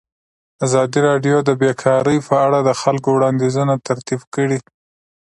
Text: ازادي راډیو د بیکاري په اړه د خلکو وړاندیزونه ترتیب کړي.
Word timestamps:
ازادي 0.65 0.99
راډیو 1.09 1.37
د 1.43 1.49
بیکاري 1.61 2.17
په 2.27 2.33
اړه 2.45 2.59
د 2.63 2.69
خلکو 2.81 3.09
وړاندیزونه 3.13 3.73
ترتیب 3.87 4.21
کړي. 4.35 4.59